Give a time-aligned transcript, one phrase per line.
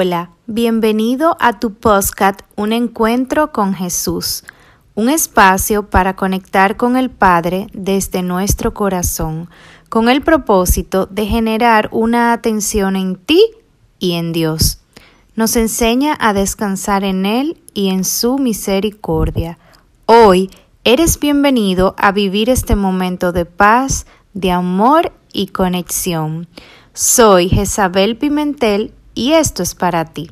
[0.00, 4.44] Hola, bienvenido a tu podcast Un encuentro con Jesús,
[4.94, 9.50] un espacio para conectar con el Padre desde nuestro corazón,
[9.88, 13.42] con el propósito de generar una atención en ti
[13.98, 14.78] y en Dios.
[15.34, 19.58] Nos enseña a descansar en Él y en su misericordia.
[20.06, 20.48] Hoy
[20.84, 26.46] eres bienvenido a vivir este momento de paz, de amor y conexión.
[26.92, 30.30] Soy Jezabel Pimentel y esto es para ti.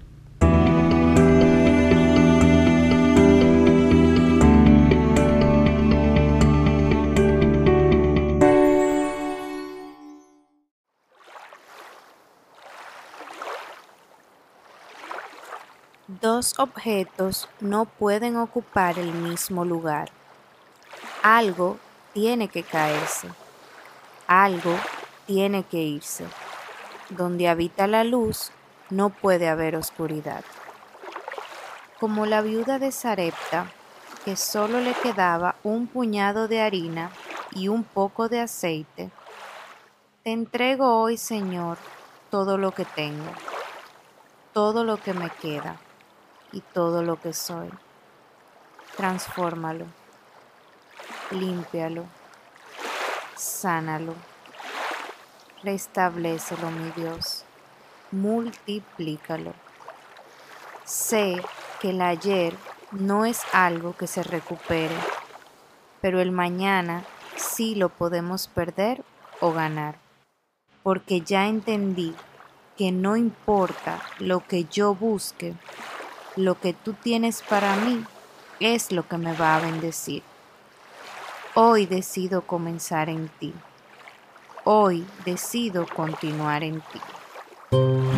[16.07, 20.11] Dos objetos no pueden ocupar el mismo lugar.
[21.25, 21.79] Algo
[22.13, 23.31] tiene que caerse.
[24.29, 24.79] Algo
[25.27, 26.25] tiene que irse.
[27.11, 28.53] Donde habita la luz,
[28.91, 30.45] no puede haber oscuridad.
[31.99, 33.73] Como la viuda de Sarepta,
[34.25, 37.11] que solo le quedaba un puñado de harina
[37.53, 39.11] y un poco de aceite,
[40.23, 41.79] te entrego hoy, Señor,
[42.31, 43.31] todo lo que tengo,
[44.53, 45.77] todo lo que me queda
[46.53, 47.71] y todo lo que soy.
[48.97, 49.87] Transfórmalo,
[51.31, 52.05] límpialo,
[53.37, 54.15] sánalo,
[55.63, 57.36] restablecelo, mi Dios
[58.13, 59.55] multiplícalo.
[60.85, 61.43] Sé
[61.81, 62.57] que el ayer
[62.93, 64.97] no es algo que se recupere,
[66.01, 67.05] pero el mañana
[67.37, 69.05] sí lo podemos perder
[69.41, 69.97] o ganar,
[70.83, 72.15] porque ya entendí
[72.77, 75.55] que no importa lo que yo busque,
[76.37, 78.05] lo que tú tienes para mí
[78.61, 80.23] es lo que me va a bendecir.
[81.55, 83.55] Hoy decido comenzar en ti.
[84.65, 87.01] Hoy decido continuar en ti.
[87.73, 88.16] No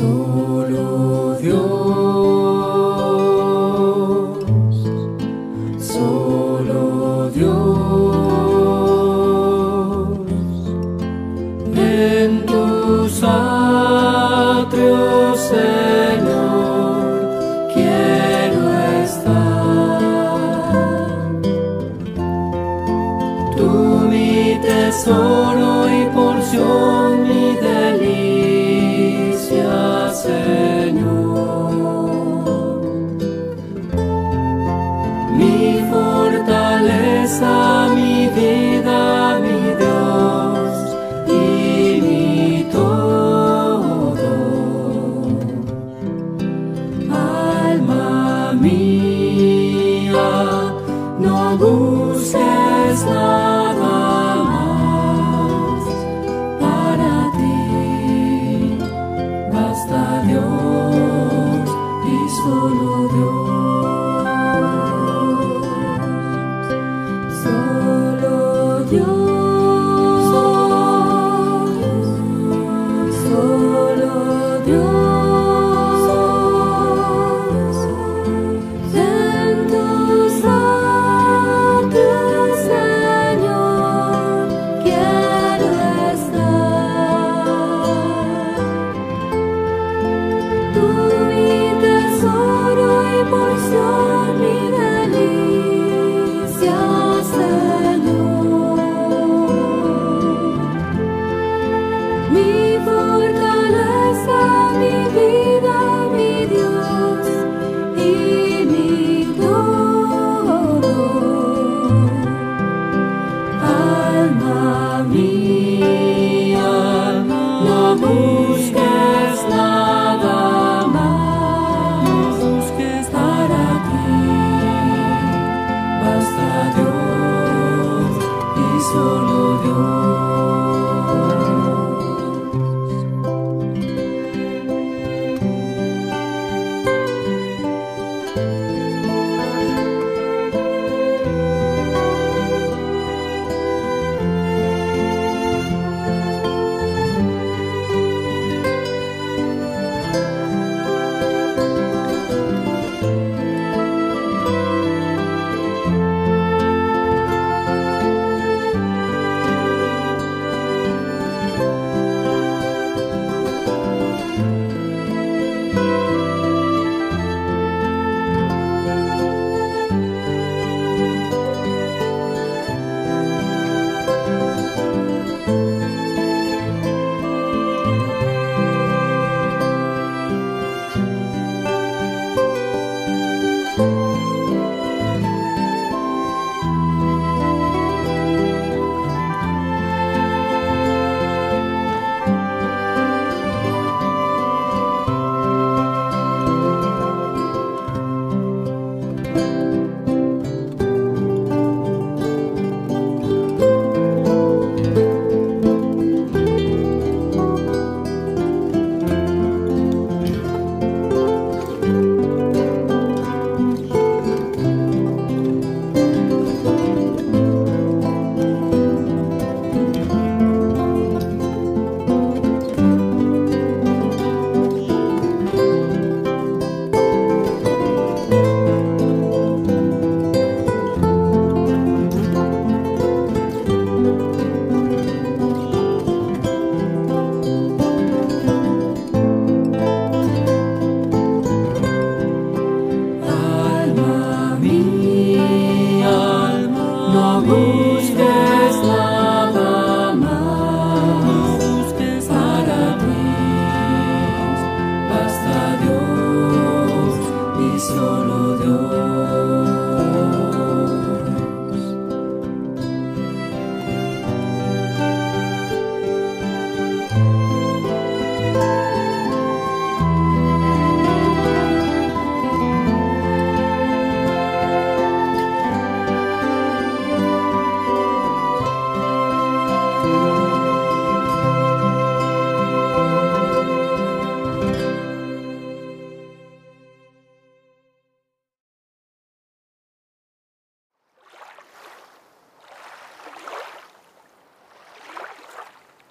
[0.00, 2.03] busques nada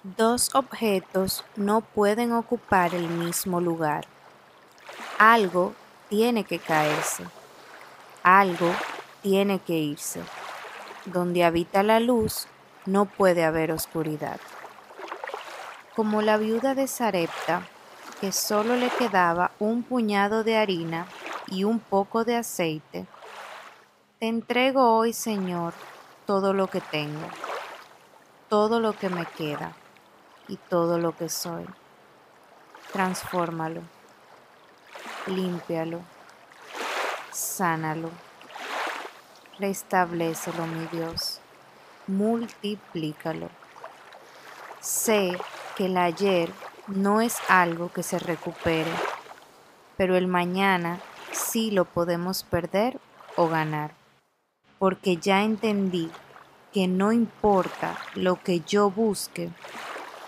[0.04, 4.04] Dos objetos no pueden ocupar el mismo lugar.
[5.18, 5.72] Algo
[6.10, 7.24] tiene que caerse.
[8.22, 8.70] Algo
[9.22, 10.20] tiene que irse.
[11.06, 12.48] Donde habita la luz
[12.84, 14.38] no puede haber oscuridad.
[15.96, 17.66] Como la viuda de Sarepta,
[18.20, 21.06] que solo le quedaba un puñado de harina
[21.46, 23.06] y un poco de aceite,
[24.18, 25.72] te entrego hoy, Señor,
[26.26, 27.26] todo lo que tengo,
[28.50, 29.74] todo lo que me queda
[30.48, 31.66] y todo lo que soy.
[32.92, 33.82] Transfórmalo,
[35.26, 36.00] límpialo,
[37.32, 38.10] sánalo,
[39.58, 41.40] restablecelo, mi Dios,
[42.06, 43.48] multiplícalo.
[44.80, 45.36] Sé
[45.76, 46.52] que el ayer
[46.86, 48.92] no es algo que se recupere,
[49.96, 51.00] pero el mañana
[51.32, 53.00] sí lo podemos perder
[53.36, 53.94] o ganar,
[54.78, 56.10] porque ya entendí
[56.72, 59.50] que no importa lo que yo busque,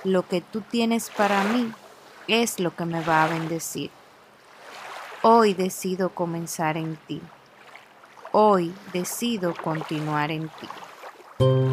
[0.06, 1.72] lo que tú tienes para mí
[2.28, 3.90] es lo que me va a bendecir.
[5.22, 7.20] Hoy decido comenzar en ti.
[8.30, 10.48] Hoy decido continuar en
[11.40, 11.65] ti.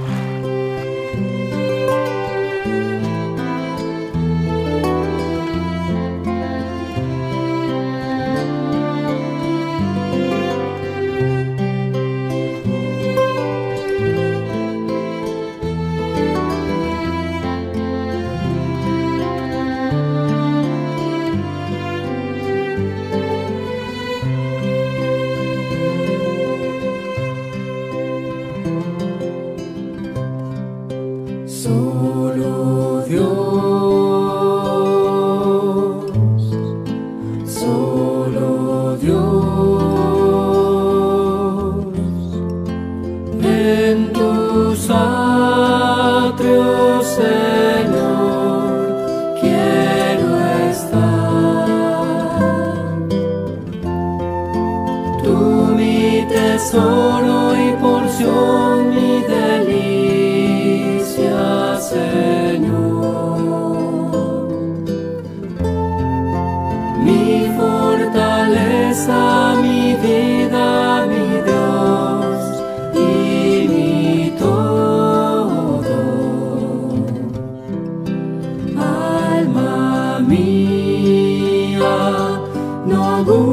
[31.64, 33.83] Solo Dios,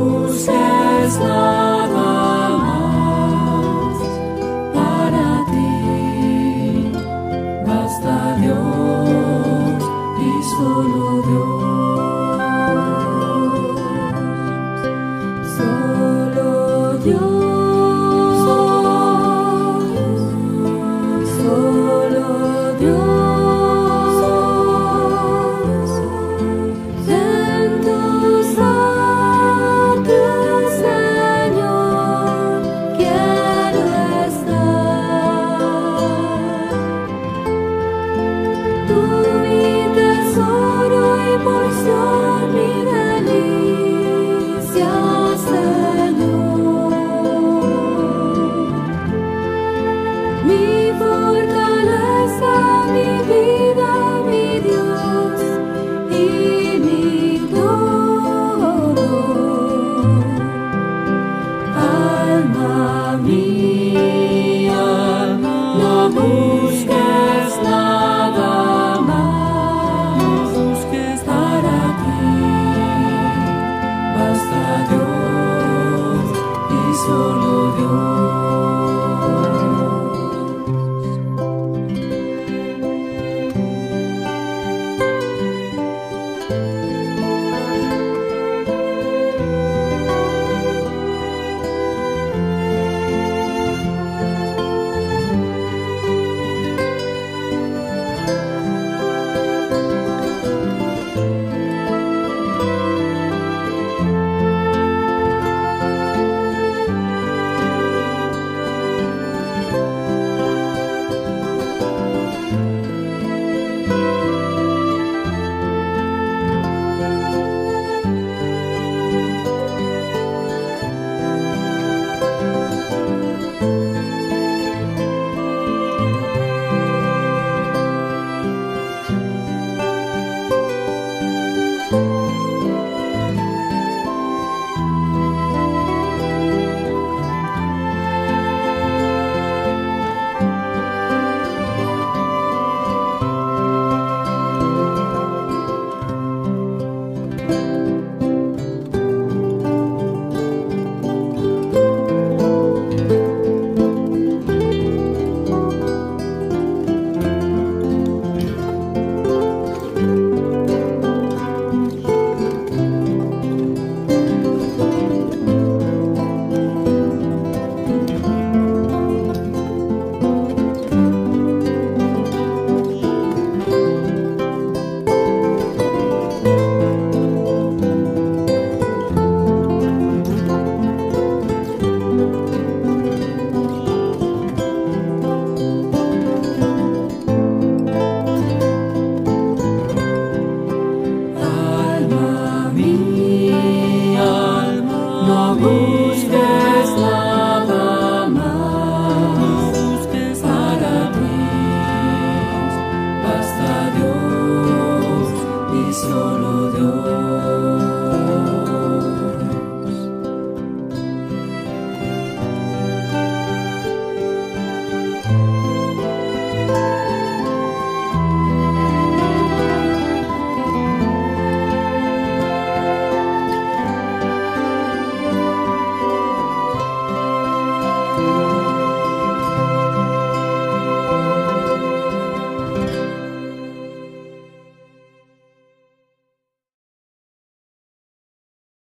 [0.01, 2.20] Who says not